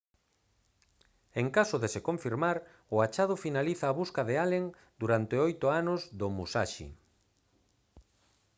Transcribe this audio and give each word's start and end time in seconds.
en 1.41 1.47
caso 1.57 1.75
de 1.83 1.89
se 1.93 2.01
confirmar 2.07 2.57
o 2.93 2.95
achado 3.05 3.35
finaliza 3.45 3.85
a 3.87 3.95
busca 4.01 4.21
de 4.29 4.35
allen 4.43 4.65
durante 5.01 5.35
oito 5.47 5.65
anos 5.81 6.01
do 6.19 6.27
musashi 6.37 6.89